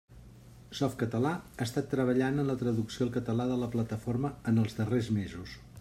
[0.77, 5.17] Softcatalà ha estat treballat en la traducció al català de la plataforma en els darrers
[5.21, 5.59] mesos.